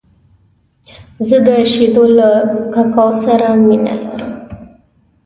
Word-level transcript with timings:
زه 1.27 1.37
د 1.47 1.49
شیدو 1.71 2.05
له 2.17 2.29
ککو 2.73 3.07
سره 3.23 3.47
مینه 3.65 3.93
لرم. 4.03 4.23